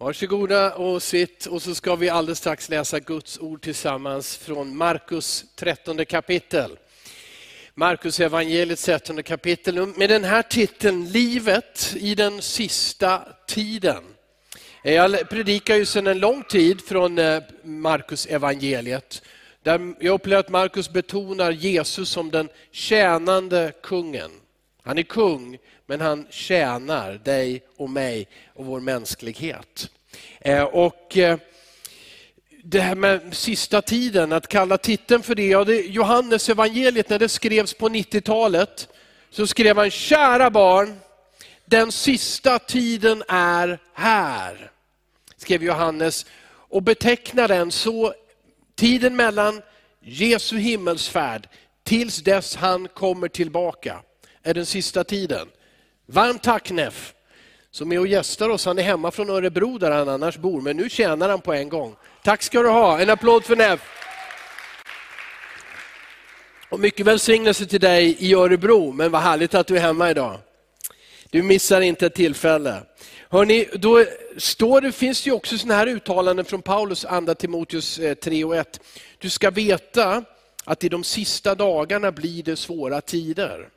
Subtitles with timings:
[0.00, 5.44] Varsågoda och sitt och så ska vi alldeles strax läsa Guds ord tillsammans från Markus
[5.56, 6.78] 13 kapitel.
[7.74, 14.04] Markus evangeliet 13 kapitel med den här titeln Livet i den sista tiden.
[14.82, 19.22] Jag predikar ju sedan en lång tid från eh, Markus evangeliet.
[19.62, 24.30] Där jag upplever att Markus betonar Jesus som den tjänande kungen.
[24.88, 29.90] Han är kung, men han tjänar dig och mig och vår mänsklighet.
[30.40, 31.38] Eh, och eh,
[32.64, 37.18] det här med sista tiden, att kalla titeln för det, ja, det Johannes evangeliet när
[37.18, 38.88] det skrevs på 90-talet,
[39.30, 41.00] så skrev han, kära barn,
[41.64, 44.70] den sista tiden är här.
[45.36, 48.14] Skrev Johannes och betecknar den så,
[48.74, 49.62] tiden mellan
[50.00, 51.48] Jesu himmelsfärd
[51.84, 54.02] tills dess han kommer tillbaka,
[54.42, 55.48] är den sista tiden.
[56.06, 57.14] Varmt tack Neff,
[57.70, 58.66] som är och gästar oss.
[58.66, 61.68] Han är hemma från Örebro där han annars bor, men nu tjänar han på en
[61.68, 61.96] gång.
[62.24, 63.80] Tack ska du ha, en applåd för Neff.
[66.70, 70.38] Och mycket välsignelse till dig i Örebro, men vad härligt att du är hemma idag.
[71.30, 72.82] Du missar inte ett tillfälle.
[73.30, 74.04] Hörrni, då
[74.36, 78.44] står det, finns det ju också sådana här uttalanden från Paulus, andra Timoteus eh, 3
[78.44, 78.80] och 1.
[79.18, 80.24] Du ska veta
[80.64, 83.68] att i de sista dagarna blir det svåra tider.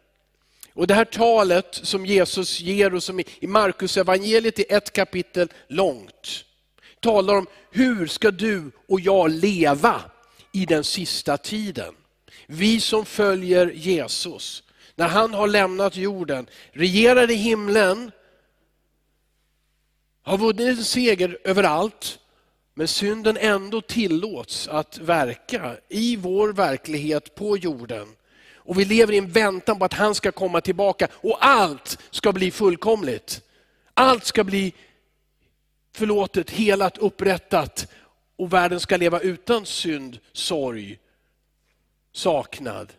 [0.73, 5.51] Och Det här talet som Jesus ger och som i Markus evangeliet är ett kapitel
[5.67, 6.45] långt,
[6.99, 10.01] talar om hur ska du och jag leva
[10.53, 11.93] i den sista tiden.
[12.47, 14.63] Vi som följer Jesus,
[14.95, 18.11] när han har lämnat jorden, regerar i himlen,
[20.23, 22.19] har vunnit en seger överallt,
[22.73, 28.07] men synden ändå tillåts att verka i vår verklighet på jorden.
[28.71, 32.33] Och vi lever i en väntan på att han ska komma tillbaka och allt ska
[32.33, 33.41] bli fullkomligt.
[33.93, 34.73] Allt ska bli
[35.93, 37.87] förlåtet, helat, upprättat
[38.35, 40.99] och världen ska leva utan synd, sorg,
[42.11, 42.93] saknad,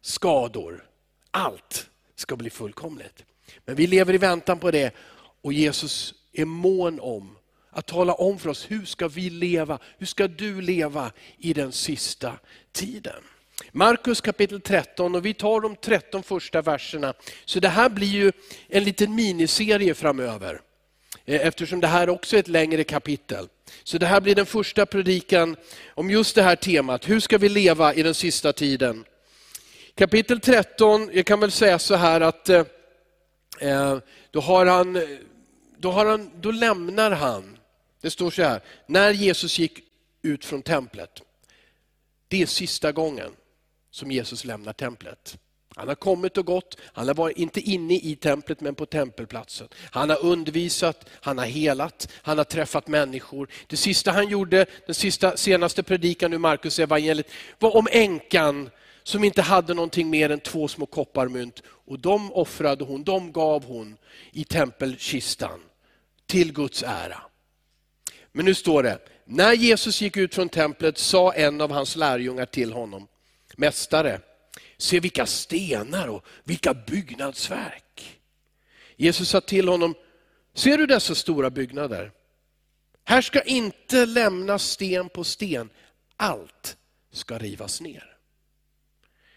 [0.00, 0.84] skador.
[1.30, 3.24] Allt ska bli fullkomligt.
[3.64, 4.94] Men vi lever i väntan på det
[5.40, 7.36] och Jesus är mån om
[7.70, 11.72] att tala om för oss hur ska vi leva, hur ska du leva i den
[11.72, 12.38] sista
[12.72, 13.22] tiden.
[13.72, 17.14] Markus kapitel 13 och vi tar de 13 första verserna.
[17.44, 18.32] Så det här blir ju
[18.68, 20.60] en liten miniserie framöver.
[21.24, 23.48] Eh, eftersom det här också är ett längre kapitel.
[23.84, 25.56] Så det här blir den första predikan
[25.88, 27.08] om just det här temat.
[27.08, 29.04] Hur ska vi leva i den sista tiden?
[29.94, 32.64] Kapitel 13, jag kan väl säga så här att eh,
[33.60, 33.98] eh,
[34.30, 35.02] då, har han,
[35.76, 37.58] då, har han, då lämnar han,
[38.00, 39.78] det står så här, när Jesus gick
[40.22, 41.22] ut från templet.
[42.28, 43.30] Det är sista gången
[43.92, 45.38] som Jesus lämnar templet.
[45.76, 49.68] Han har kommit och gått, han har varit inte inne i templet men på tempelplatsen.
[49.90, 53.48] Han har undervisat, han har helat, han har träffat människor.
[53.66, 58.70] Det sista han gjorde, den sista, senaste predikan ur Markus evangeliet var om änkan
[59.02, 61.62] som inte hade någonting mer än två små kopparmynt.
[61.66, 63.96] Och de offrade hon, de gav hon
[64.32, 65.60] i tempelkistan
[66.26, 67.22] till Guds ära.
[68.32, 72.46] Men nu står det, när Jesus gick ut från templet sa en av hans lärjungar
[72.46, 73.06] till honom,
[73.56, 74.20] Mästare,
[74.76, 78.20] se vilka stenar och vilka byggnadsverk.
[78.96, 79.94] Jesus sa till honom,
[80.54, 82.12] ser du dessa stora byggnader?
[83.04, 85.70] Här ska inte lämnas sten på sten,
[86.16, 86.76] allt
[87.12, 88.16] ska rivas ner.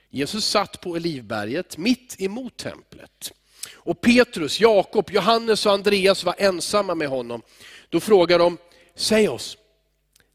[0.10, 3.34] Jesus satt på Olivberget mitt emot templet.
[3.74, 7.42] Och Petrus, Jakob, Johannes och Andreas var ensamma med honom.
[7.90, 8.58] Då frågade de,
[8.96, 9.58] säg oss,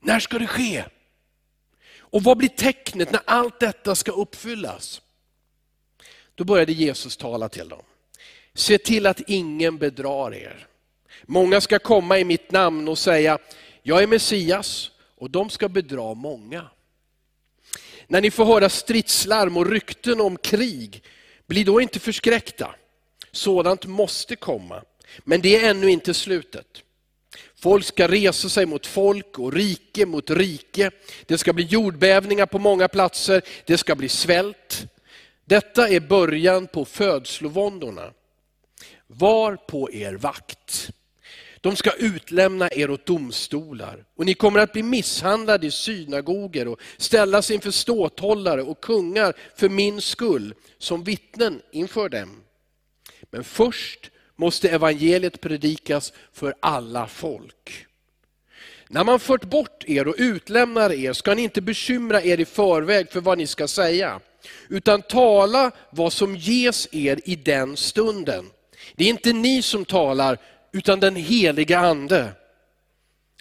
[0.01, 0.85] när ska det ske?
[2.11, 5.03] Och vad blir tecknet när allt detta ska uppfyllas?
[6.35, 7.83] Då började Jesus tala till dem.
[8.55, 10.67] Se till att ingen bedrar er.
[11.23, 13.39] Många ska komma i mitt namn och säga,
[13.83, 16.71] jag är Messias, och de ska bedra många.
[18.07, 21.03] När ni får höra stridslarm och rykten om krig,
[21.47, 22.75] bli då inte förskräckta.
[23.33, 24.83] Sådant måste komma,
[25.19, 26.83] men det är ännu inte slutet.
[27.63, 30.91] Folk ska resa sig mot folk och rike mot rike.
[31.27, 34.87] Det ska bli jordbävningar på många platser, det ska bli svält.
[35.45, 38.13] Detta är början på födslovåndorna.
[39.07, 40.91] Var på er vakt.
[41.61, 46.81] De ska utlämna er åt domstolar och ni kommer att bli misshandlade i synagoger och
[46.97, 52.43] ställas inför ståthållare och kungar för min skull som vittnen inför dem.
[53.31, 54.10] Men först
[54.41, 57.87] måste evangeliet predikas för alla folk.
[58.89, 63.13] När man fört bort er och utlämnar er ska ni inte bekymra er i förväg
[63.13, 64.21] för vad ni ska säga,
[64.69, 68.51] utan tala vad som ges er i den stunden.
[68.97, 70.39] Det är inte ni som talar,
[70.73, 72.33] utan den heliga ande.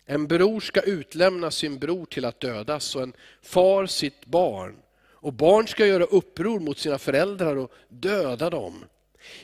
[0.06, 3.13] En bror ska utlämna sin bror till att dödas och en
[3.44, 4.75] far sitt barn.
[5.22, 8.86] Och barn ska göra uppror mot sina föräldrar och döda dem.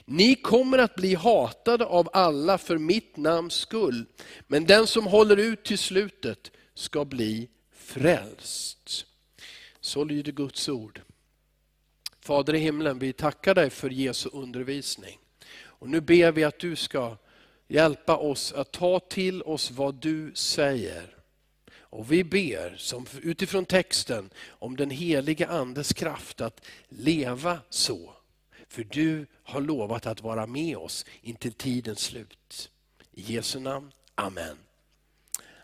[0.06, 4.06] Ni kommer att bli hatade av alla för mitt namns skull,
[4.48, 9.06] men den som håller ut till slutet ska bli frälst.
[9.82, 11.02] Så lyder Guds ord.
[12.22, 15.20] Fader i himlen, vi tackar dig för Jesu undervisning.
[15.64, 17.18] Och nu ber vi att du ska
[17.68, 21.16] hjälpa oss att ta till oss vad du säger.
[21.96, 28.15] Och vi ber som utifrån texten om den heliga Andes kraft att leva så.
[28.76, 32.70] För du har lovat att vara med oss intill tidens slut.
[33.12, 34.58] I Jesu namn, Amen.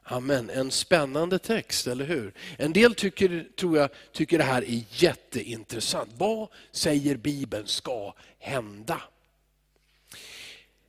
[0.04, 0.50] Amen.
[0.50, 2.34] En spännande text, eller hur?
[2.58, 6.10] En del tycker, tror jag tycker det här är jätteintressant.
[6.18, 9.02] Vad säger Bibeln ska hända?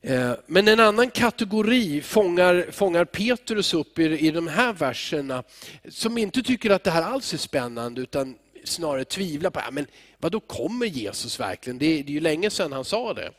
[0.01, 5.43] Eh, men en annan kategori fångar, fångar Petrus upp i, i de här verserna,
[5.89, 9.87] som inte tycker att det här alls är spännande, utan snarare tvivlar på, ja, men
[10.17, 11.77] vad då kommer Jesus verkligen?
[11.77, 13.31] Det, det är ju länge sedan han sa det.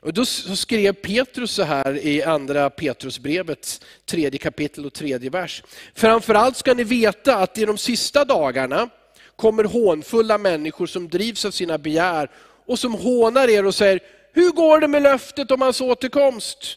[0.00, 5.62] Och då skrev Petrus så här i andra Petrusbrevets tredje kapitel och tredje vers.
[5.94, 8.88] Framförallt ska ni veta att i de sista dagarna
[9.36, 12.30] kommer hånfulla människor som drivs av sina begär
[12.66, 14.00] och som hånar er och säger,
[14.32, 16.76] hur går det med löftet om hans återkomst?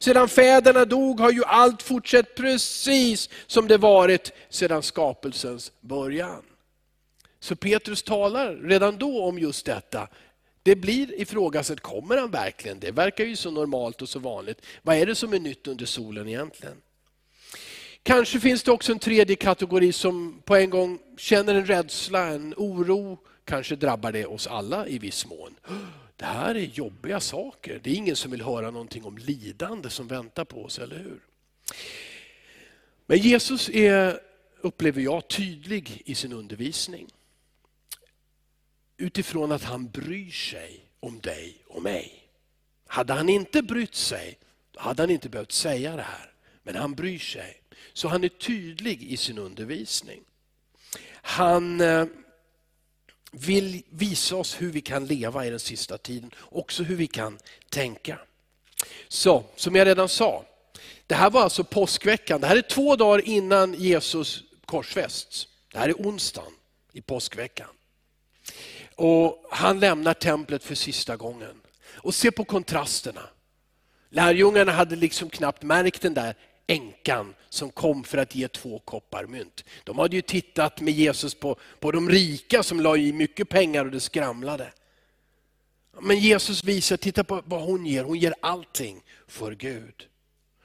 [0.00, 6.42] Sedan fäderna dog har ju allt fortsatt precis som det varit sedan skapelsens början.
[7.44, 10.08] Så Petrus talar redan då om just detta.
[10.62, 12.80] Det blir ifrågasatt, kommer han verkligen?
[12.80, 14.60] Det verkar ju så normalt och så vanligt.
[14.82, 16.76] Vad är det som är nytt under solen egentligen?
[18.02, 22.54] Kanske finns det också en tredje kategori som på en gång känner en rädsla, en
[22.56, 23.18] oro.
[23.44, 25.54] Kanske drabbar det oss alla i viss mån.
[26.16, 27.80] Det här är jobbiga saker.
[27.82, 31.20] Det är ingen som vill höra någonting om lidande som väntar på oss, eller hur?
[33.06, 34.20] Men Jesus är,
[34.60, 37.08] upplever jag, tydlig i sin undervisning
[38.96, 42.28] utifrån att han bryr sig om dig och mig.
[42.86, 44.38] Hade han inte brytt sig,
[44.70, 46.32] då hade han inte behövt säga det här.
[46.62, 47.60] Men han bryr sig.
[47.92, 50.22] Så han är tydlig i sin undervisning.
[51.12, 52.06] Han eh,
[53.32, 57.38] vill visa oss hur vi kan leva i den sista tiden, också hur vi kan
[57.68, 58.18] tänka.
[59.08, 60.44] Så, som jag redan sa,
[61.06, 62.40] det här var alltså påskveckan.
[62.40, 65.48] Det här är två dagar innan Jesus korsfästs.
[65.72, 66.52] Det här är onsdagen
[66.92, 67.68] i påskveckan.
[68.96, 71.60] Och han lämnar templet för sista gången.
[71.96, 73.22] Och se på kontrasterna.
[74.10, 76.34] Lärjungarna hade liksom knappt märkt den där
[76.66, 79.64] änkan som kom för att ge två koppar mynt.
[79.84, 83.84] De hade ju tittat med Jesus på, på de rika som la i mycket pengar
[83.84, 84.72] och det skramlade.
[86.00, 90.08] Men Jesus visar, titta på vad hon ger, hon ger allting för Gud.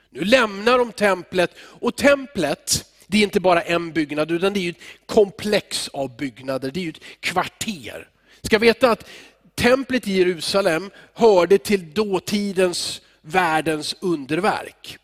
[0.09, 4.69] Nu lämnar de templet och templet, det är inte bara en byggnad utan det är
[4.69, 8.09] ett komplex av byggnader, det är ett kvarter.
[8.41, 9.09] Ska veta att
[9.55, 14.97] templet i Jerusalem hörde till dåtidens världens underverk.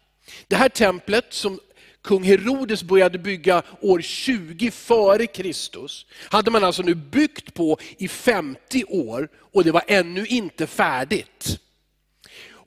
[0.47, 1.59] Det här templet som
[2.03, 8.07] kung Herodes började bygga år 20 före Kristus, hade man alltså nu byggt på i
[8.07, 11.59] 50 år och det var ännu inte färdigt.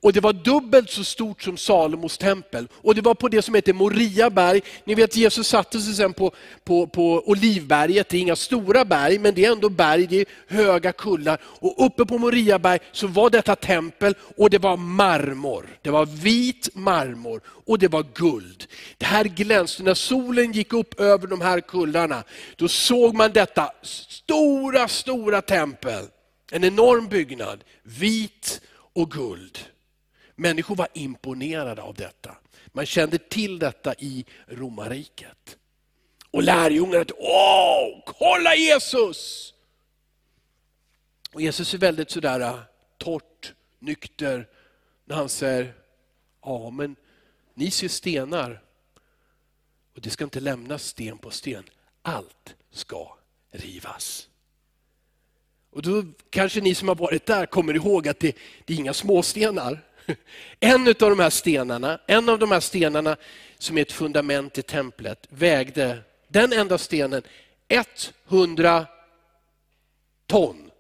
[0.01, 2.69] Och det var dubbelt så stort som Salomos tempel.
[2.75, 4.61] Och det var på det som heter Moriaberg.
[4.85, 6.33] Ni vet Jesus satte sig sen på,
[6.65, 10.27] på, på Olivberget, det är inga stora berg, men det är ändå berg, det är
[10.47, 11.41] höga kullar.
[11.43, 15.79] Och uppe på Moriaberg så var detta tempel och det var marmor.
[15.83, 18.67] Det var vit marmor och det var guld.
[18.99, 22.25] Det här glänste, när solen gick upp över de här kullarna,
[22.57, 26.05] då såg man detta stora, stora tempel.
[26.53, 28.61] En enorm byggnad, vit
[28.93, 29.59] och guld.
[30.41, 32.37] Människor var imponerade av detta.
[32.67, 35.57] Man kände till detta i romarriket.
[36.31, 39.55] Och lärjungarna, åh, kolla Jesus!
[41.33, 42.61] Och Jesus är väldigt sådär äh,
[42.99, 44.49] torrt, nykter,
[45.05, 45.75] när han säger,
[46.43, 46.97] ja men
[47.55, 48.63] ni ser stenar
[49.95, 51.65] och det ska inte lämnas sten på sten.
[52.03, 53.17] Allt ska
[53.51, 54.29] rivas.
[55.71, 58.95] Och då kanske ni som har varit där kommer ihåg att det, det är inga
[58.95, 59.88] småstenar.
[60.61, 63.17] En av de här stenarna, en av de här stenarna
[63.59, 65.99] som är ett fundament i templet vägde,
[66.29, 67.23] den enda stenen,
[68.29, 68.87] 100
[70.27, 70.71] ton.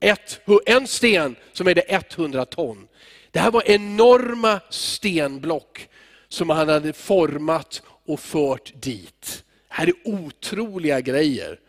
[0.00, 2.88] Ett, en sten som vägde 100 ton.
[3.30, 5.88] Det här var enorma stenblock
[6.28, 9.44] som han hade format och fört dit.
[9.68, 11.60] Det här är otroliga grejer.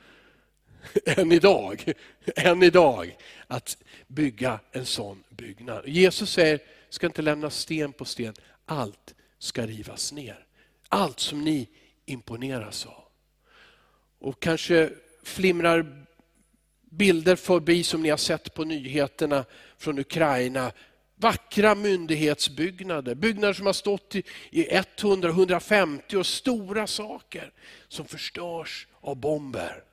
[1.05, 1.93] Än idag.
[2.35, 3.15] Än idag.
[3.51, 3.77] Att
[4.07, 5.87] bygga en sån byggnad.
[5.87, 8.33] Jesus säger, ska inte lämna sten på sten,
[8.65, 10.45] allt ska rivas ner.
[10.89, 11.67] Allt som ni
[12.05, 13.03] imponeras av.
[14.19, 14.89] Och kanske
[15.23, 16.05] flimrar
[16.89, 19.45] bilder förbi som ni har sett på nyheterna
[19.77, 20.71] från Ukraina.
[21.15, 27.53] Vackra myndighetsbyggnader, byggnader som har stått i 100-150 år, stora saker
[27.87, 29.83] som förstörs av bomber.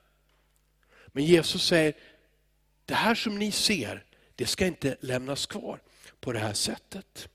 [1.07, 1.95] Men Jesus säger,
[2.87, 5.81] det här som ni ser, det ska inte lämnas kvar
[6.21, 7.29] på det här sättet.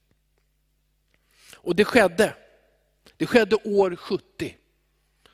[1.56, 2.36] Och det skedde.
[3.18, 4.58] Det skedde år 70.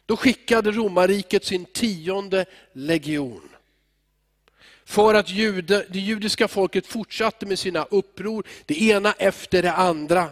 [0.05, 3.49] Då skickade romarriket sin tionde legion.
[4.85, 10.29] För att jude, det judiska folket fortsatte med sina uppror, det ena efter det andra.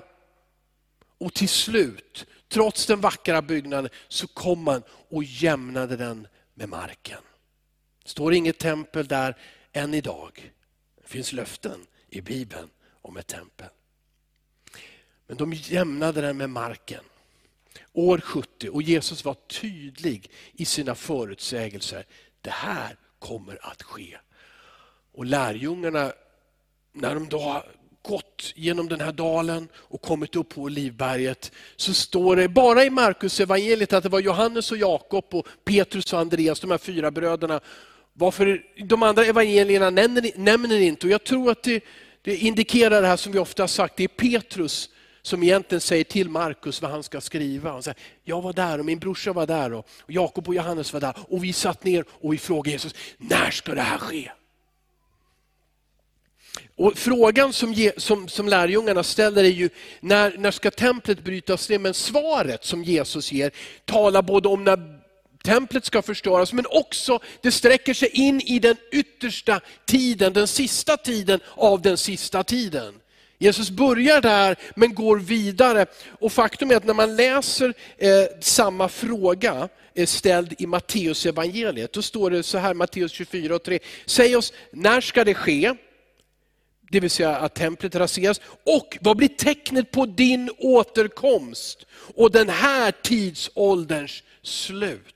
[1.18, 7.22] Och till slut, trots den vackra byggnaden, så kom man och jämnade den med marken.
[8.04, 9.38] Det står inget tempel där
[9.76, 10.52] än idag.
[11.02, 12.70] Det finns löften i Bibeln
[13.02, 13.68] om ett tempel.
[15.28, 17.04] Men de jämnade den med marken.
[17.94, 22.06] År 70 och Jesus var tydlig i sina förutsägelser.
[22.42, 24.18] Det här kommer att ske.
[25.12, 26.14] Och lärjungarna,
[26.94, 27.66] när de då har
[28.02, 32.90] gått genom den här dalen och kommit upp på Olivberget, så står det bara i
[32.90, 37.12] Markus evangeliet att det var Johannes och Jakob och Petrus och Andreas, de här fyra
[37.12, 37.62] bröderna.
[38.18, 41.84] Varför de andra evangelierna nämner, nämner inte, och jag tror att det,
[42.22, 44.90] det indikerar det här som vi ofta har sagt, det är Petrus
[45.22, 47.72] som egentligen säger till Markus vad han ska skriva.
[47.72, 51.00] Han säger, jag var där och min brorsa var där och Jakob och Johannes var
[51.00, 54.32] där och vi satt ner och vi frågade Jesus, när ska det här ske?
[56.76, 59.70] Och Frågan som, som, som lärjungarna ställer är ju,
[60.00, 61.80] när, när ska templet brytas ner?
[61.80, 63.52] Men svaret som Jesus ger
[63.86, 64.95] talar både om när
[65.46, 70.98] templet ska förstöras, men också det sträcker sig in i den yttersta tiden, den sista
[70.98, 72.94] tiden av den sista tiden.
[73.38, 75.86] Jesus börjar där men går vidare.
[76.20, 78.10] Och Faktum är att när man läser eh,
[78.42, 83.64] samma fråga eh, ställd i Matteus evangeliet, då står det så här, Matteus 24 och
[83.64, 83.80] 3.
[84.06, 85.74] Säg oss, när ska det ske?
[86.92, 88.42] Det vill säga att templet raseras.
[88.64, 91.86] Och vad blir tecknet på din återkomst
[92.16, 95.15] och den här tidsålderns slut?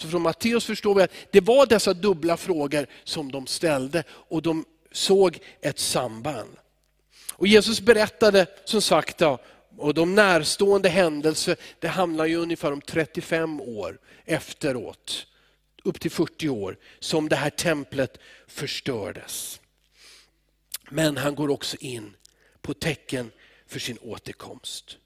[0.00, 4.42] Så från Matteus förstår vi att det var dessa dubbla frågor som de ställde och
[4.42, 6.56] de såg ett samband.
[7.32, 9.22] Och Jesus berättade som sagt,
[9.76, 15.26] och de närstående händelser, det handlar ju ungefär om 35 år efteråt,
[15.84, 19.60] upp till 40 år, som det här templet förstördes.
[20.90, 22.16] Men han går också in
[22.60, 23.30] på tecken
[23.66, 24.98] för sin återkomst.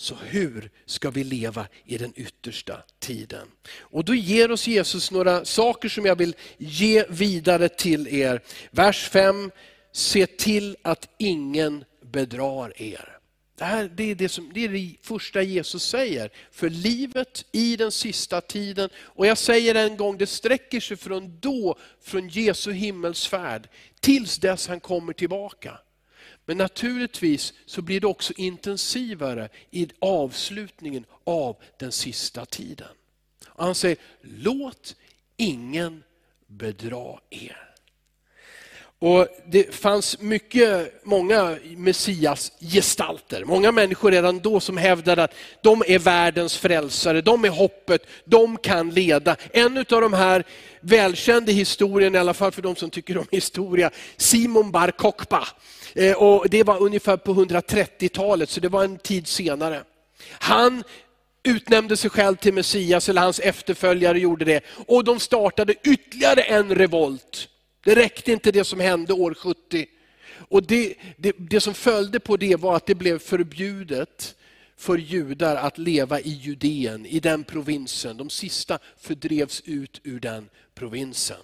[0.00, 3.48] Så hur ska vi leva i den yttersta tiden?
[3.78, 8.42] Och då ger oss Jesus några saker som jag vill ge vidare till er.
[8.70, 9.50] Vers 5,
[9.92, 13.18] se till att ingen bedrar er.
[13.58, 17.76] Det, här, det, är det, som, det är det första Jesus säger för livet i
[17.76, 18.90] den sista tiden.
[18.96, 23.68] Och jag säger en gång, det sträcker sig från då, från Jesu himmelsfärd,
[24.00, 25.78] tills dess han kommer tillbaka.
[26.48, 32.88] Men naturligtvis så blir det också intensivare i avslutningen av den sista tiden.
[33.44, 34.96] Han säger, låt
[35.36, 36.02] ingen
[36.46, 37.67] bedra er.
[39.00, 45.98] Och Det fanns mycket, många Messias-gestalter, många människor redan då som hävdade att de är
[45.98, 49.36] världens frälsare, de är hoppet, de kan leda.
[49.52, 50.44] En av de här
[50.80, 55.48] välkända historien, i alla fall för de som tycker om historia, Simon Bar Kokhba.
[55.94, 59.82] Eh, och det var ungefär på 130-talet, så det var en tid senare.
[60.30, 60.84] Han
[61.42, 64.64] utnämnde sig själv till Messias, eller hans efterföljare gjorde det.
[64.86, 67.48] Och de startade ytterligare en revolt
[67.88, 69.86] det räckte inte det som hände år 70.
[70.30, 74.34] Och det, det, det som följde på det var att det blev förbjudet
[74.76, 78.16] för judar att leva i Judeen, i den provinsen.
[78.16, 81.36] De sista fördrevs ut ur den provinsen.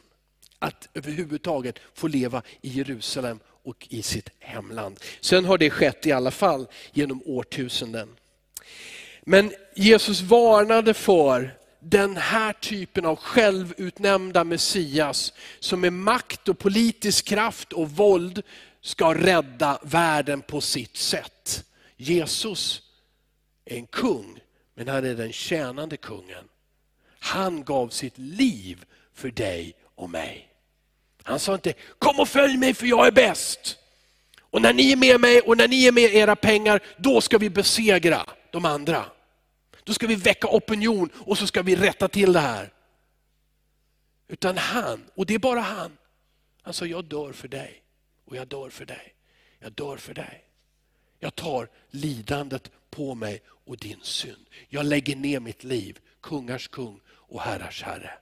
[0.59, 5.01] Att överhuvudtaget få leva i Jerusalem och i sitt hemland.
[5.21, 8.09] Sen har det skett i alla fall genom årtusenden.
[9.23, 17.25] Men Jesus varnade för den här typen av självutnämnda Messias som med makt och politisk
[17.25, 18.43] kraft och våld
[18.81, 21.65] ska rädda världen på sitt sätt.
[21.97, 22.83] Jesus
[23.65, 24.41] är en kung,
[24.75, 26.45] men han är den tjänande kungen.
[27.19, 30.49] Han gav sitt liv för dig och mig.
[31.23, 33.79] Han sa inte, kom och följ mig för jag är bäst.
[34.41, 37.39] Och när ni är med mig och när ni är med era pengar, då ska
[37.39, 39.05] vi besegra de andra.
[39.85, 42.73] Då ska vi väcka opinion och så ska vi rätta till det här.
[44.29, 45.97] Utan han, och det är bara han,
[46.63, 47.83] han sa jag dör för dig
[48.25, 49.15] och jag dör för dig.
[49.59, 50.45] Jag dör för dig.
[51.19, 54.47] Jag tar lidandet på mig och din synd.
[54.69, 58.19] Jag lägger ner mitt liv, kungars kung och herrars herre.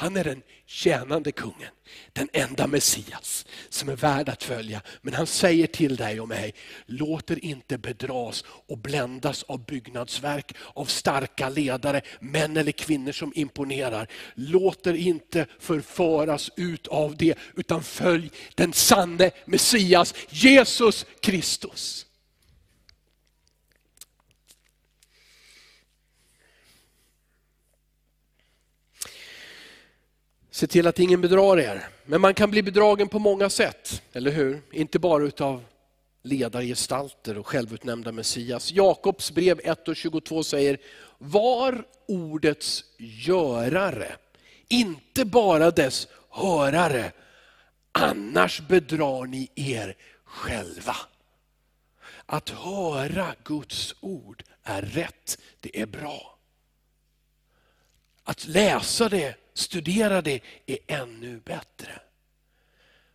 [0.00, 1.70] Han är den tjänande kungen,
[2.12, 4.82] den enda Messias som är värd att följa.
[5.02, 6.54] Men han säger till dig och mig,
[6.86, 13.32] låt er inte bedras och bländas av byggnadsverk, av starka ledare, män eller kvinnor som
[13.34, 14.08] imponerar.
[14.34, 22.07] Låt er inte förföras ut av det, utan följ den sanne Messias, Jesus Kristus.
[30.58, 31.88] Se till att ingen bedrar er.
[32.04, 34.62] Men man kan bli bedragen på många sätt, eller hur?
[34.72, 35.64] Inte bara utav
[36.22, 38.72] ledargestalter och självutnämnda Messias.
[38.72, 40.78] Jakobs brev 1 och 22 säger,
[41.18, 44.16] var ordets görare,
[44.68, 47.12] inte bara dess hörare,
[47.92, 50.96] annars bedrar ni er själva.
[52.26, 56.38] Att höra Guds ord är rätt, det är bra.
[58.24, 62.00] Att läsa det studera det är ännu bättre.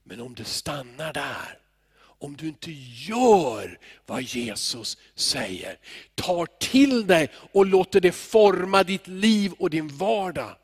[0.04, 1.60] Men om det stannar där,
[2.00, 2.72] om du inte
[3.08, 5.80] gör vad Jesus säger,
[6.16, 10.56] tar till dig och låter det forma ditt liv och din vardag.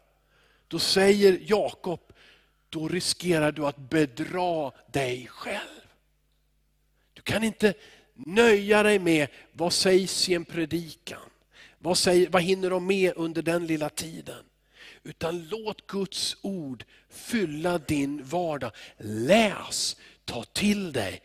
[0.67, 2.00] Då säger Jakob,
[2.69, 5.81] då riskerar du att bedra dig själv.
[7.13, 7.74] Du kan inte
[8.13, 11.29] nöja dig med vad sägs i en predikan.
[11.77, 14.43] Vad, säger, vad hinner de med under den lilla tiden?
[15.03, 18.72] Utan låt Guds ord fylla din vardag.
[18.98, 21.22] Läs, ta till dig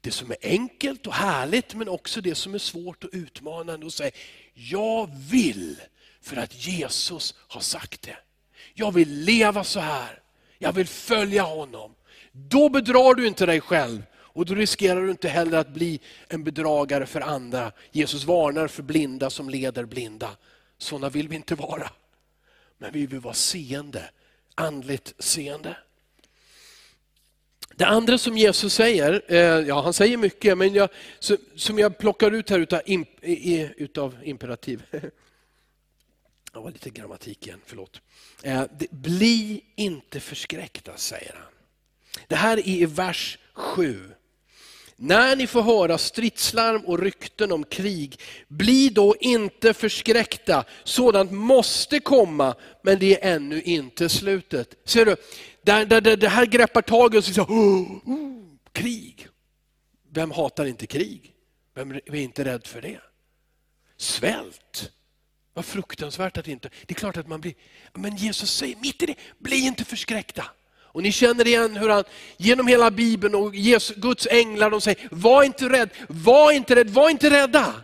[0.00, 3.86] det som är enkelt och härligt men också det som är svårt och utmanande.
[3.86, 4.10] Och säg,
[4.54, 5.80] jag vill
[6.22, 8.16] för att Jesus har sagt det.
[8.74, 10.22] Jag vill leva så här.
[10.58, 11.94] Jag vill följa honom.
[12.32, 14.02] Då bedrar du inte dig själv.
[14.32, 17.72] Och då riskerar du inte heller att bli en bedragare för andra.
[17.92, 20.30] Jesus varnar för blinda som leder blinda.
[20.78, 21.90] Sådana vill vi inte vara.
[22.80, 24.10] Men vi vill vara seende,
[24.54, 25.76] andligt seende.
[27.74, 30.88] Det andra som Jesus säger, eh, ja han säger mycket, men jag,
[31.56, 32.80] som jag plockar ut här utav,
[33.76, 34.82] utav imperativ.
[36.52, 38.00] Det var lite grammatik igen, förlåt.
[38.42, 41.52] Eh, bli inte förskräckta, säger han.
[42.28, 44.10] Det här är i vers 7.
[45.02, 50.64] När ni får höra stridslarm och rykten om krig, bli då inte förskräckta.
[50.84, 54.74] Sådant måste komma, men det är ännu inte slutet.
[54.84, 55.16] Ser du,
[55.62, 57.38] där, där, där det här greppar tag i oss.
[57.38, 59.28] oh, oh, krig.
[60.10, 61.32] Vem hatar inte krig?
[61.74, 63.00] Vem är inte rädd för det?
[63.96, 64.92] Svält.
[65.54, 66.70] Vad fruktansvärt att inte...
[66.86, 67.54] Det är klart att man blir...
[67.94, 70.44] Men Jesus säger mitt i det, bli inte förskräckta.
[70.92, 72.04] Och ni känner igen hur han
[72.36, 76.90] genom hela Bibeln och Jesus, Guds änglar, de säger, var inte rädd, var inte rädd,
[76.90, 77.74] var inte rädda.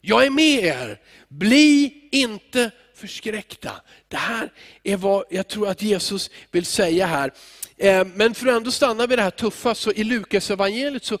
[0.00, 1.00] Jag är med er.
[1.28, 3.72] Bli inte förskräckta.
[4.08, 7.32] Det här är vad jag tror att Jesus vill säga här.
[7.76, 11.18] Eh, men för att ändå stanna vid det här tuffa, så i Lukas evangeliet så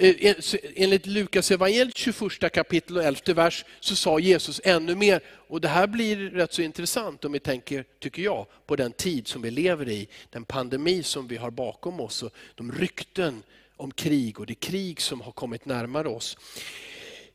[0.00, 0.34] Eh,
[0.74, 5.20] enligt Lukas evangeliet 21 kapitel och 11 vers så sa Jesus ännu mer.
[5.48, 9.28] Och det här blir rätt så intressant om vi tänker, tycker jag, på den tid
[9.28, 10.08] som vi lever i.
[10.30, 13.42] Den pandemi som vi har bakom oss och de rykten
[13.76, 16.38] om krig och det krig som har kommit närmare oss.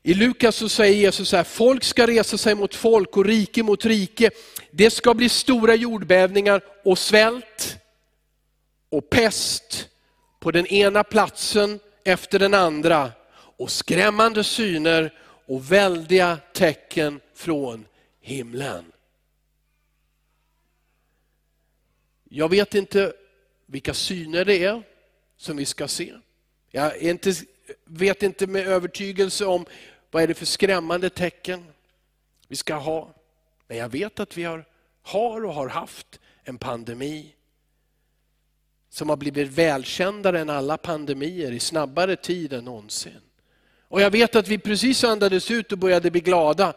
[0.02, 3.62] I Lukas så säger Jesus så här, folk ska resa sig mot folk och rike
[3.62, 4.30] mot rike.
[4.70, 7.76] Det ska bli stora jordbävningar och svält
[8.88, 9.88] och pest
[10.40, 15.12] på den ena platsen efter den andra och skrämmande syner
[15.46, 17.86] och väldiga tecken från
[18.20, 18.92] himlen.
[22.28, 23.12] Jag vet inte
[23.66, 24.82] vilka syner det är
[25.36, 26.14] som vi ska se.
[26.70, 27.34] Jag inte,
[27.84, 29.66] vet inte med övertygelse om
[30.10, 31.64] vad är det för skrämmande tecken
[32.48, 33.14] vi ska ha.
[33.66, 34.64] Men jag vet att vi har,
[35.02, 37.33] har och har haft en pandemi
[38.94, 43.20] som har blivit välkändare än alla pandemier i snabbare tid än någonsin.
[43.88, 46.74] Och jag vet att vi precis andades ut och började bli glada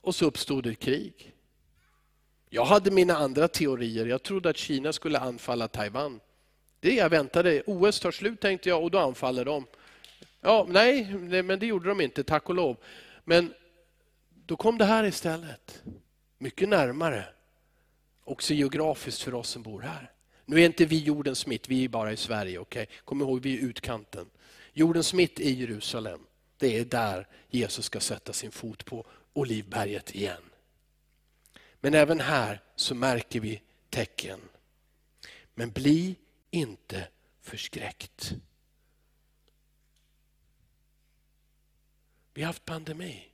[0.00, 1.32] och så uppstod ett krig.
[2.50, 4.06] Jag hade mina andra teorier.
[4.06, 6.20] Jag trodde att Kina skulle anfalla Taiwan.
[6.80, 7.62] Det jag väntade.
[7.66, 9.66] OS tar slut tänkte jag och då anfaller de.
[10.40, 11.04] Ja, nej,
[11.42, 12.76] men det gjorde de inte, tack och lov.
[13.24, 13.54] Men
[14.46, 15.82] då kom det här istället.
[16.38, 17.24] Mycket närmare.
[18.24, 20.12] Också geografiskt för oss som bor här.
[20.50, 22.58] Nu är inte vi jordens mitt, vi är bara i Sverige.
[22.58, 22.86] Okay?
[23.04, 24.30] Kom ihåg, vi är utkanten.
[24.72, 26.20] Jordens mitt är Jerusalem.
[26.56, 30.42] Det är där Jesus ska sätta sin fot på Olivberget igen.
[31.80, 34.40] Men även här så märker vi tecken.
[35.54, 36.16] Men bli
[36.50, 37.08] inte
[37.40, 38.32] förskräckt.
[42.34, 43.28] Vi har haft pandemi.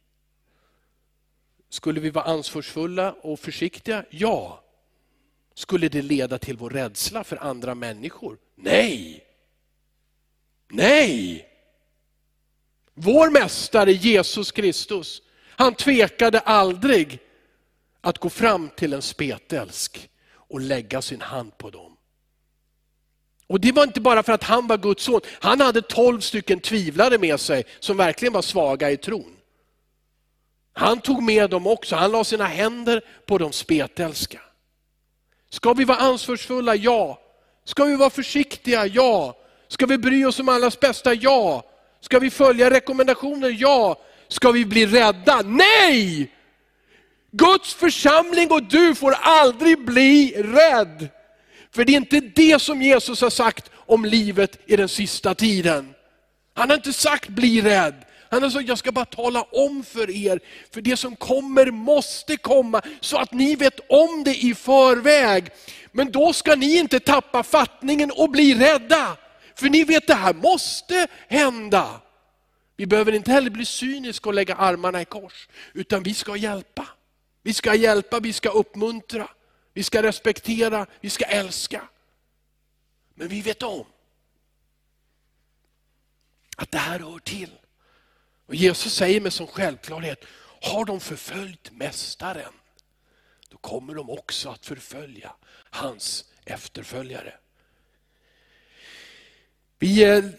[1.69, 4.05] Skulle vi vara ansvarsfulla och försiktiga?
[4.11, 4.64] Ja.
[5.55, 8.39] Skulle det leda till vår rädsla för andra människor?
[8.55, 9.25] Nej!
[10.71, 11.49] Nej!
[12.95, 17.19] Vår mästare Jesus Kristus, han tvekade aldrig
[18.01, 21.97] att gå fram till en spetälsk och lägga sin hand på dem.
[23.47, 26.61] Och Det var inte bara för att han var Guds son, han hade tolv stycken
[26.61, 29.37] tvivlare med sig som verkligen var svaga i tron.
[30.73, 34.41] Han tog med dem också, han la sina händer på de spetälska.
[35.55, 36.75] Ska vi vara ansvarsfulla?
[36.75, 37.19] Ja.
[37.65, 38.87] Ska vi vara försiktiga?
[38.87, 39.37] Ja.
[39.69, 41.15] Ska vi bry oss om allas bästa?
[41.15, 41.65] Ja.
[42.01, 43.57] Ska vi följa rekommendationer?
[43.59, 43.99] Ja.
[44.29, 45.43] Ska vi bli rädda?
[45.45, 46.33] Nej!
[47.31, 51.09] Guds församling och du får aldrig bli rädd.
[51.75, 55.95] För det är inte det som Jesus har sagt om livet i den sista tiden.
[56.55, 57.95] Han har inte sagt bli rädd.
[58.41, 62.83] Han sa, jag ska bara tala om för er, för det som kommer måste komma,
[63.01, 65.51] så att ni vet om det i förväg.
[65.93, 69.17] Men då ska ni inte tappa fattningen och bli rädda.
[69.55, 72.01] För ni vet det här måste hända.
[72.77, 76.89] Vi behöver inte heller bli cyniska och lägga armarna i kors, utan vi ska hjälpa.
[77.43, 79.29] Vi ska hjälpa, vi ska uppmuntra,
[79.73, 81.89] vi ska respektera, vi ska älska.
[83.15, 83.87] Men vi vet om
[86.57, 87.51] att det här hör till.
[88.47, 90.25] Och Jesus säger med som självklarhet,
[90.63, 92.53] har de förföljt mästaren,
[93.49, 95.33] då kommer de också att förfölja
[95.71, 97.35] hans efterföljare.
[99.79, 100.33] Vi ger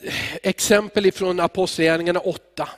[0.44, 2.70] exempel ifrån Apostlagärningarna 8.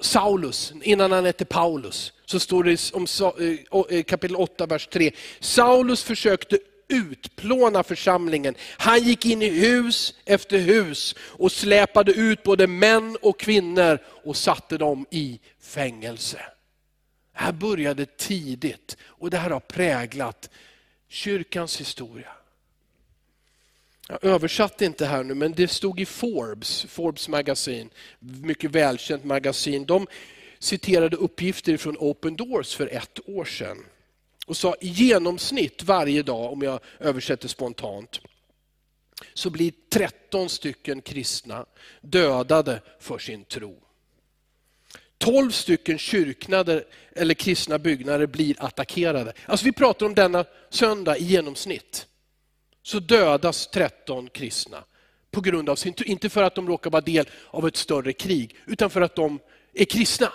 [0.00, 3.06] Saulus, innan han hette Paulus, så står det om
[3.40, 5.10] eh, eh, kapitel 8, vers 3.
[5.40, 6.58] Saulus försökte
[6.88, 8.54] utplåna församlingen.
[8.78, 14.36] Han gick in i hus efter hus och släpade ut både män och kvinnor och
[14.36, 16.38] satte dem i fängelse.
[17.32, 20.50] Det här började tidigt och det här har präglat
[21.08, 22.32] kyrkans historia.
[24.08, 29.86] Jag översatte inte här nu, men det stod i Forbes, Forbes magasin, mycket välkänt magasin.
[29.86, 30.06] De
[30.58, 33.84] citerade uppgifter från Open Doors för ett år sedan
[34.48, 38.20] och sa i genomsnitt varje dag, om jag översätter spontant,
[39.34, 41.66] så blir 13 stycken kristna
[42.00, 43.82] dödade för sin tro.
[45.18, 49.32] 12 stycken kyrknader eller kristna byggnader blir attackerade.
[49.46, 52.06] Alltså vi pratar om denna söndag i genomsnitt.
[52.82, 54.84] Så dödas 13 kristna
[55.30, 56.06] på grund av sin tro.
[56.06, 59.38] Inte för att de råkar vara del av ett större krig, utan för att de
[59.74, 60.32] är kristna.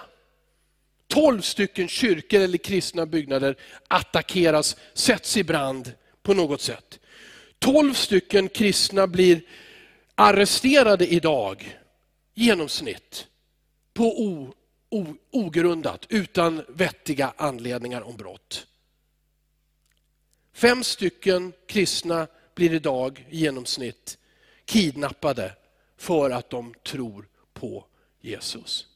[1.13, 3.55] 12 stycken kyrkor eller kristna byggnader
[3.87, 6.99] attackeras, sätts i brand på något sätt.
[7.59, 9.41] 12 stycken kristna blir
[10.15, 11.77] arresterade idag,
[12.33, 13.27] genomsnitt,
[13.93, 14.53] på o,
[14.89, 18.67] o, ogrundat, utan vettiga anledningar om brott.
[20.53, 24.17] Fem stycken kristna blir idag i genomsnitt
[24.65, 25.55] kidnappade
[25.97, 27.85] för att de tror på
[28.21, 28.87] Jesus.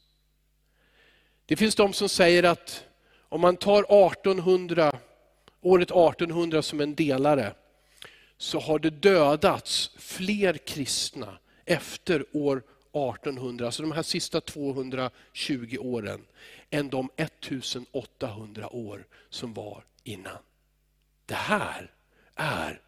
[1.48, 2.84] Det finns de som säger att
[3.28, 4.92] om man tar 1800,
[5.60, 7.54] året 1800 som en delare,
[8.36, 12.56] så har det dödats fler kristna efter år
[12.92, 16.26] 1800, alltså de här sista 220 åren,
[16.70, 20.38] än de 1800 år som var innan.
[21.26, 21.90] Det här
[22.34, 22.80] är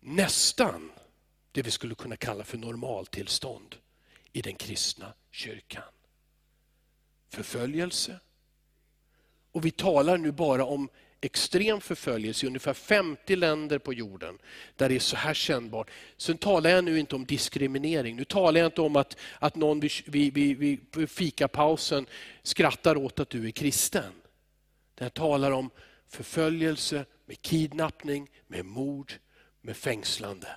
[0.00, 0.90] nästan
[1.52, 3.76] det vi skulle kunna kalla för normaltillstånd
[4.32, 5.84] i den kristna kyrkan
[7.30, 8.20] förföljelse.
[9.52, 10.88] Och vi talar nu bara om
[11.20, 14.38] extrem förföljelse i ungefär 50 länder på jorden,
[14.76, 15.90] där det är så här kännbart.
[16.16, 18.16] Sen talar jag nu inte om diskriminering.
[18.16, 22.06] Nu talar jag inte om att, att någon vid, vid, vid, vid fikapausen
[22.42, 24.12] skrattar åt att du är kristen.
[24.98, 25.70] Jag talar om
[26.08, 29.12] förföljelse med kidnappning, med mord,
[29.60, 30.48] med fängslande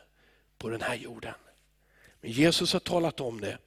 [0.57, 1.33] på den här jorden.
[2.21, 3.57] Men Jesus har talat om det.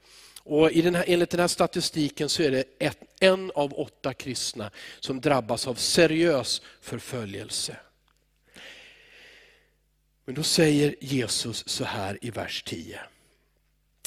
[0.49, 4.15] Och i den här, enligt den här statistiken så är det ett, en av åtta
[4.15, 7.77] kristna som drabbas av seriös förföljelse.
[10.25, 13.01] Men då säger Jesus så här i vers 10.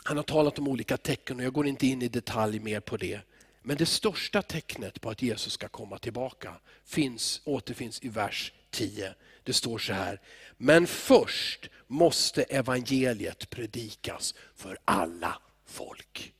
[0.04, 2.98] Han har talat om olika tecken och jag går inte in i detalj mer på
[2.98, 3.20] det.
[3.62, 6.54] Men det största tecknet på att Jesus ska komma tillbaka
[6.86, 9.14] finns, återfinns i vers 10.
[9.44, 10.22] Det står så här,
[10.58, 16.34] men först måste evangeliet predikas för alla folk.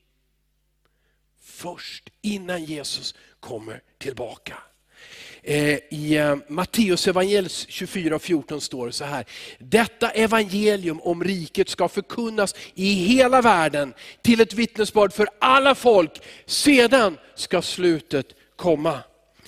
[1.42, 4.58] Först innan Jesus kommer tillbaka.
[5.42, 9.26] Eh, I eh, Matteus evangelis 24 och 14 står det så här.
[9.60, 16.22] Detta evangelium om riket ska förkunnas i hela världen till ett vittnesbörd för alla folk.
[16.46, 19.00] Sedan ska slutet komma.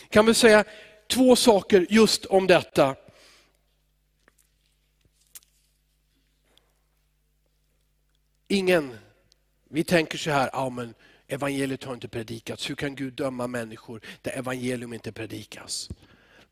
[0.10, 0.63] Kan vi säga
[1.08, 2.96] två saker just om detta.
[8.48, 8.98] Ingen,
[9.71, 10.93] vi tänker så här, ja, men
[11.27, 12.69] evangeliet har inte predikats.
[12.69, 15.89] Hur kan Gud döma människor där evangelium inte predikas?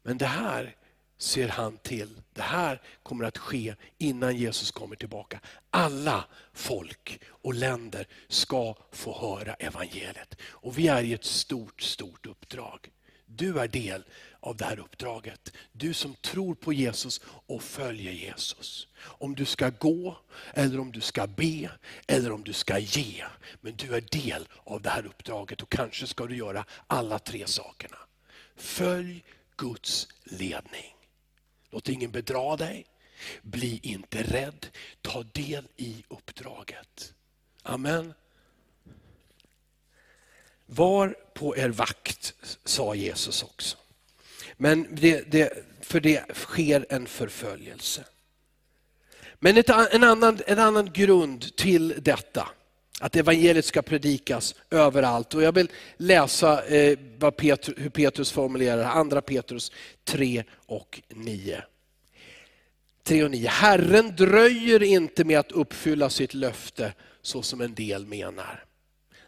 [0.04, 0.76] Men det här
[1.18, 2.22] ser han till.
[2.34, 5.40] Det här kommer att ske innan Jesus kommer tillbaka.
[5.70, 10.36] Alla folk och länder ska få höra evangeliet.
[10.42, 12.90] Och vi är i ett stort, stort uppdrag.
[13.26, 14.04] Du är del
[14.40, 15.54] av det här uppdraget.
[15.72, 18.88] Du som tror på Jesus och följer Jesus.
[19.02, 20.18] Om du ska gå,
[20.54, 21.72] eller om du ska be,
[22.08, 23.26] eller om du ska ge.
[23.62, 27.48] Men du är del av det här uppdraget och kanske ska du göra alla tre
[27.48, 27.98] sakerna.
[28.56, 29.24] Följ
[29.58, 30.96] Guds ledning.
[31.70, 32.86] Låt ingen bedra dig.
[33.42, 34.68] Bli inte rädd.
[35.02, 37.14] Ta del i uppdraget.
[37.64, 38.14] Amen.
[40.66, 42.34] Var på er vakt,
[42.66, 43.78] sa Jesus också.
[44.62, 48.04] Men det, det, för det sker en förföljelse.
[49.40, 52.50] Men ett, en, annan, en annan grund till detta,
[53.00, 55.34] att evangeliet ska predikas överallt.
[55.34, 57.42] Och jag vill läsa eh, vad
[57.78, 59.72] hur Petrus formulerar andra Petrus
[60.04, 61.64] 3 och 9.
[63.04, 63.50] 3 och 9.
[63.50, 68.64] Herren dröjer inte med att uppfylla sitt löfte så som en del menar.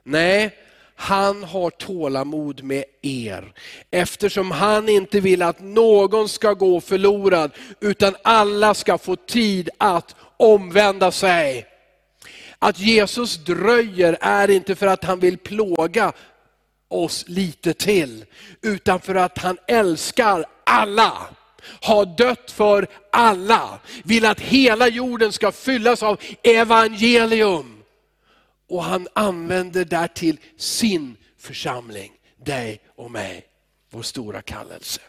[0.04, 0.58] Nej,
[1.02, 3.54] han har tålamod med er,
[3.92, 10.16] eftersom han inte vill att någon ska gå förlorad, utan alla ska få tid att
[10.38, 11.66] omvända sig.
[12.60, 16.14] Att Jesus dröjer är inte för att han vill plåga
[16.88, 18.26] oss lite till,
[18.62, 21.14] utan för att han älskar alla
[21.82, 27.71] har dött för alla, vill att hela jorden ska fyllas av evangelium.
[28.72, 32.12] Och han använder därtill sin församling,
[32.46, 33.46] dig och mig,
[33.90, 35.02] vår stora kallelse.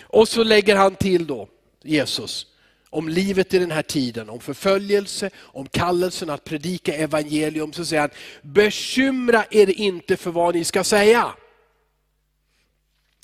[0.00, 1.48] Och så lägger han till då,
[1.82, 2.46] Jesus,
[2.90, 8.00] om livet i den här tiden, om förföljelse, om kallelsen att predika evangelium, så säger
[8.00, 8.10] han,
[8.42, 11.34] bekymra er inte för vad ni ska säga.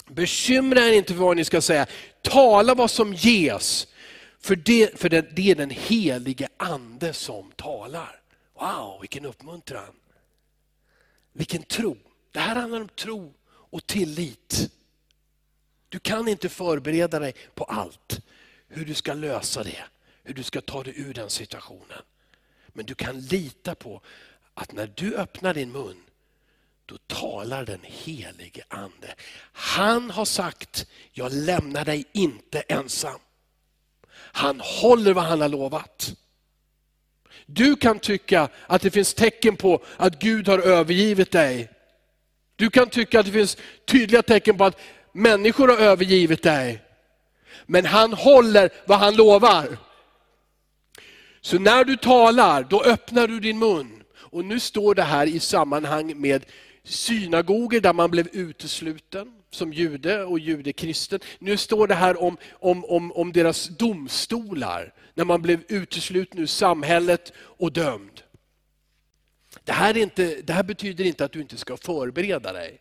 [0.06, 1.86] Bekymra er inte för vad ni ska säga,
[2.22, 3.86] tala vad som ges,
[4.40, 8.21] för det, för det, det är den helige ande som talar.
[8.62, 9.94] Wow, vilken uppmuntran.
[11.32, 11.96] Vilken tro.
[12.30, 14.70] Det här handlar om tro och tillit.
[15.88, 18.20] Du kan inte förbereda dig på allt.
[18.68, 19.84] Hur du ska lösa det,
[20.22, 22.02] hur du ska ta dig ur den situationen.
[22.68, 24.00] Men du kan lita på
[24.54, 26.02] att när du öppnar din mun,
[26.86, 29.14] då talar den helige ande.
[29.52, 33.20] Han har sagt, jag lämnar dig inte ensam.
[34.14, 36.16] Han håller vad han har lovat.
[37.54, 41.70] Du kan tycka att det finns tecken på att Gud har övergivit dig.
[42.56, 44.80] Du kan tycka att det finns tydliga tecken på att
[45.12, 46.82] människor har övergivit dig.
[47.66, 49.78] Men han håller vad han lovar.
[51.40, 54.02] Så när du talar, då öppnar du din mun.
[54.14, 56.44] Och nu står det här i sammanhang med
[56.84, 61.20] synagoger där man blev utesluten som jude och judekristen.
[61.38, 66.46] Nu står det här om, om, om, om deras domstolar, när man blev utesluten ur
[66.46, 68.22] samhället och dömd.
[69.64, 72.78] Det här, inte, det här betyder inte att du inte ska förbereda dig.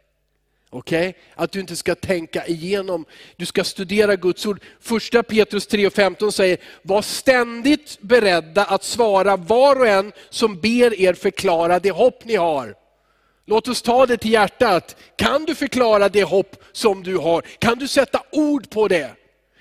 [0.69, 1.13] Okay?
[1.36, 3.05] Att du inte ska tänka igenom,
[3.36, 4.63] du ska studera Guds ord.
[4.79, 11.13] Första Petrus 3.15 säger, var ständigt beredda att svara var och en som ber er
[11.13, 12.81] förklara det hopp ni har.
[13.52, 14.96] Låt oss ta det till hjärtat.
[15.16, 17.42] Kan du förklara det hopp som du har?
[17.42, 19.12] Kan du sätta ord på det?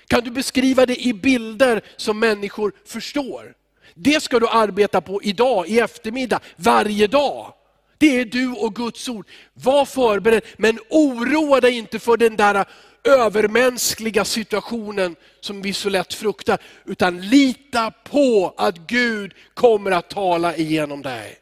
[0.07, 3.53] Kan du beskriva det i bilder som människor förstår?
[3.95, 7.53] Det ska du arbeta på idag, i eftermiddag, varje dag.
[7.97, 9.27] Det är du och Guds ord.
[9.53, 12.65] Var förberedd, men oroa dig inte för den där
[13.03, 20.55] övermänskliga situationen som vi så lätt fruktar, utan lita på att Gud kommer att tala
[20.55, 21.40] igenom dig.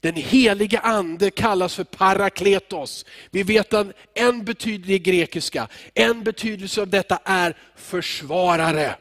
[0.00, 3.04] Den helige ande kallas för parakletos.
[3.30, 8.96] Vi vet att en betydelse i grekiska, en betydelse av detta är försvarare.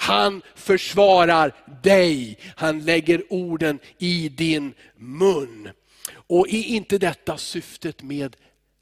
[0.00, 5.70] Han försvarar dig, han lägger orden i din mun.
[6.12, 8.36] Och är inte detta syftet med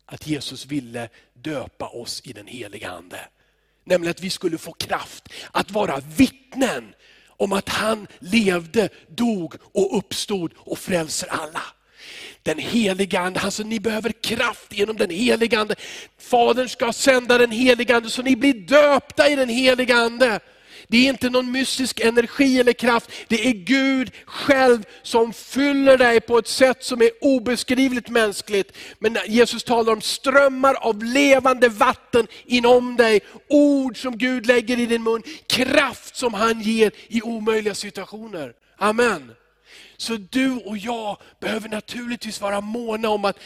[0.07, 3.21] att Jesus ville döpa oss i den heliga Ande?
[3.85, 6.95] Nämligen att vi skulle få kraft att vara vittnen
[7.37, 11.63] om att han levde, dog och uppstod och frälser alla.
[12.43, 13.41] den heliga Ande.
[13.41, 15.75] Alltså ni behöver kraft genom den heliga Ande.
[16.19, 20.41] Fadern ska sända den heliga Ande så ni blir döpta i den heliga Ande.
[20.89, 26.21] Det är inte någon mystisk energi eller kraft, det är Gud själv som fyller dig
[26.21, 28.73] på ett sätt som är obeskrivligt mänskligt.
[28.99, 34.87] Men Jesus talar om strömmar av levande vatten inom dig, ord som Gud lägger i
[34.87, 38.53] din mun, kraft som han ger i omöjliga situationer.
[38.79, 39.33] Amen.
[39.97, 43.39] Så du och jag behöver naturligtvis vara måna om att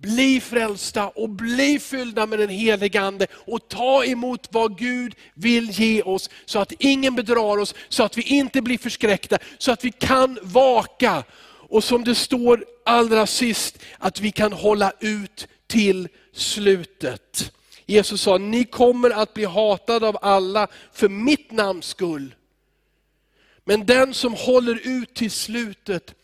[0.00, 5.70] bli frälsta och bli fyllda med den helige Ande och ta emot vad Gud vill
[5.70, 9.84] ge oss, så att ingen bedrar oss, så att vi inte blir förskräckta, så att
[9.84, 11.24] vi kan vaka.
[11.68, 17.52] Och som det står allra sist, att vi kan hålla ut till slutet.
[17.86, 22.34] Jesus sa, ni kommer att bli hatade av alla för mitt namns skull.
[23.64, 26.14] Men den som håller ut till slutet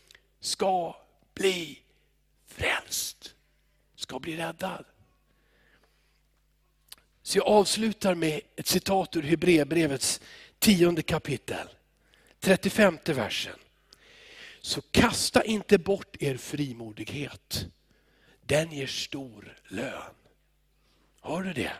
[0.40, 0.96] ska
[1.34, 1.78] bli
[2.56, 3.19] frälst
[4.10, 4.84] ska bli räddad.
[7.22, 10.20] Så jag avslutar med ett citat ur Hebreerbrevets
[10.58, 11.68] tionde kapitel,
[12.40, 13.58] 35 versen.
[14.60, 17.66] Så kasta inte bort er frimodighet,
[18.40, 20.14] den ger stor lön.
[21.20, 21.72] Har du det?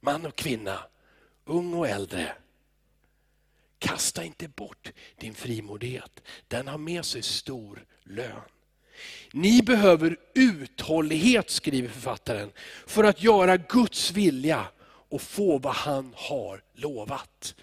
[0.00, 0.84] Man och kvinna,
[1.44, 2.36] ung och äldre.
[3.78, 8.55] Kasta inte bort din frimodighet, den har med sig stor lön.
[9.32, 12.50] Ni behöver uthållighet, skriver författaren,
[12.86, 14.66] för att göra Guds vilja
[15.08, 17.54] och få vad han har lovat.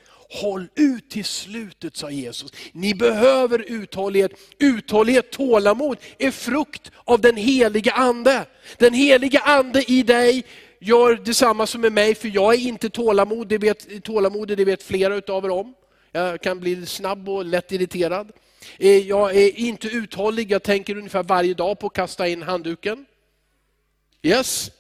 [0.42, 2.52] Håll ut till slutet, sa Jesus.
[2.72, 4.32] Ni behöver uthållighet.
[4.60, 8.46] Uthållighet, tålamod är frukt av den heliga Ande.
[8.78, 10.46] Den heliga Ande i dig
[10.80, 13.88] gör detsamma som med mig, för jag är inte tålamod, det vet,
[14.48, 15.74] det vet flera utav er om.
[16.12, 18.32] Jag kan bli snabb och lätt irriterad.
[18.78, 23.06] Eh, jag är inte uthållig, jag tänker ungefär varje dag på att kasta in handduken.
[24.22, 24.72] Yes,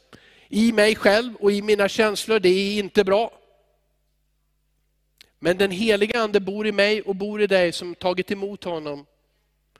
[0.49, 3.31] i mig själv och i mina känslor, det är inte bra.
[5.39, 9.05] Men den heliga ande bor i mig och bor i dig som tagit emot honom.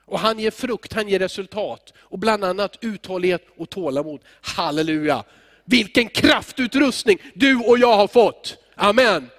[0.05, 1.93] Och han ger frukt, han ger resultat.
[1.97, 4.21] Och bland annat uthållighet och tålamod.
[4.41, 5.23] Halleluja!
[5.65, 8.57] Vilken kraftutrustning du och jag har fått.
[8.75, 9.29] Amen.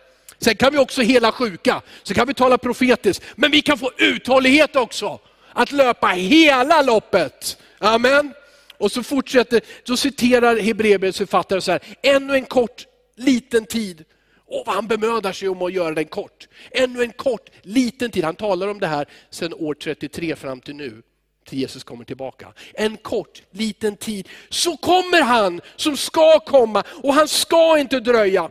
[0.44, 3.24] Sen kan vi också hela sjuka, så kan vi tala profetiskt.
[3.34, 5.18] Men vi kan få uthållighet också.
[5.52, 7.58] Att löpa hela loppet.
[7.78, 8.32] Amen.
[8.78, 14.04] Och så fortsätter, då citerar Hebreerbrevets författare så här, ännu en kort liten tid.
[14.46, 16.48] Och vad han bemödar sig om att göra den kort.
[16.70, 18.24] Ännu en kort liten tid.
[18.24, 21.02] Han talar om det här sedan år 33 fram till nu
[21.48, 22.52] till Jesus kommer tillbaka.
[22.74, 24.28] En kort, liten tid.
[24.48, 28.50] Så kommer han som ska komma och han ska inte dröja.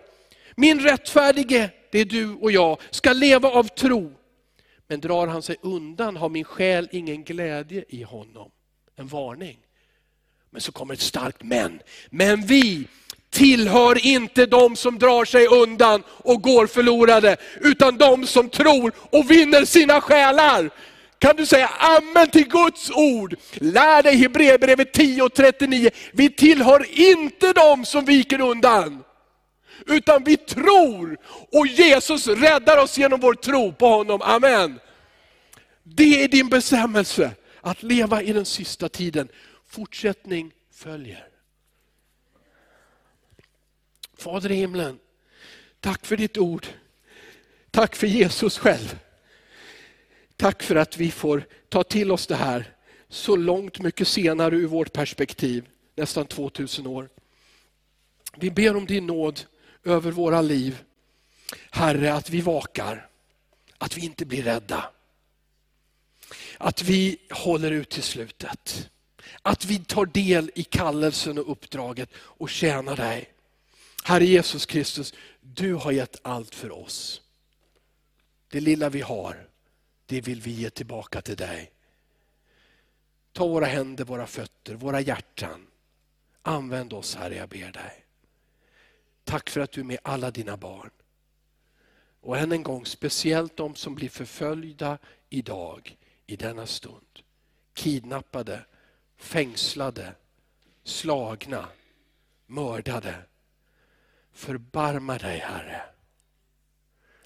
[0.56, 4.14] Min rättfärdige, det är du och jag, ska leva av tro.
[4.88, 8.52] Men drar han sig undan har min själ ingen glädje i honom.
[8.96, 9.58] En varning.
[10.50, 11.80] Men så kommer ett starkt men.
[12.10, 12.88] Men vi
[13.30, 19.32] tillhör inte de som drar sig undan och går förlorade, utan de som tror och
[19.32, 20.70] vinner sina själar.
[21.20, 23.36] Kan du säga amen till Guds ord?
[23.54, 25.90] Lär dig Hebreerbrevet 10.39.
[26.12, 29.04] Vi tillhör inte de som viker undan.
[29.88, 31.18] Utan vi tror
[31.52, 34.22] och Jesus räddar oss genom vår tro på honom.
[34.22, 34.80] Amen.
[35.84, 39.28] Det är din bestämmelse, att leva i den sista tiden.
[39.68, 41.28] Fortsättning följer.
[44.18, 45.00] Fader i himlen,
[45.80, 46.68] tack för ditt ord.
[47.72, 49.00] Tack för Jesus själv.
[50.36, 52.74] Tack för att vi får ta till oss det här
[53.10, 57.10] så långt mycket senare ur vårt perspektiv, nästan 2000 år.
[58.38, 59.42] Vi ber om din nåd
[59.84, 60.84] över våra liv.
[61.72, 63.10] Herre, att vi vakar,
[63.78, 64.90] att vi inte blir rädda.
[66.58, 68.90] Att vi håller ut till slutet.
[69.42, 73.30] Att vi tar del i kallelsen och uppdraget och tjänar dig.
[74.04, 77.22] Herre Jesus Kristus, du har gett allt för oss.
[78.50, 79.48] Det lilla vi har,
[80.06, 81.72] det vill vi ge tillbaka till dig.
[83.32, 85.68] Ta våra händer, våra fötter, våra hjärtan.
[86.42, 88.03] Använd oss Herre, jag ber dig.
[89.24, 90.90] Tack för att du är med alla dina barn.
[92.22, 94.98] Och än en gång, speciellt de som blir förföljda
[95.30, 97.20] idag, i denna stund.
[97.74, 98.66] Kidnappade,
[99.16, 100.16] fängslade,
[100.84, 101.70] slagna,
[102.46, 103.16] mördade.
[104.32, 105.82] Förbarma dig Herre.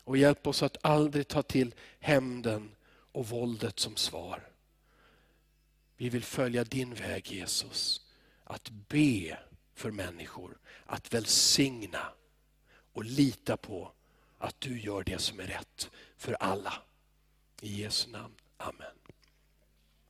[0.04, 2.76] Och hjälp oss att aldrig ta till hämnden
[3.12, 4.50] och våldet som svar.
[5.98, 8.02] Vi vill följa din väg Jesus.
[8.44, 9.38] Att be
[9.78, 12.14] för människor att välsigna
[12.94, 13.92] och lita på
[14.38, 16.74] att du gör det som är rätt för alla.
[17.62, 18.34] I Jesu namn.
[18.58, 18.97] Amen.